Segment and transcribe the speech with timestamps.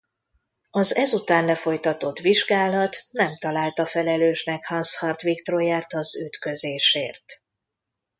[0.71, 7.23] Az ezután lefolytatott vizsgálat nem találta felelősnek Hans-Hartwig Trojert az ütközésért.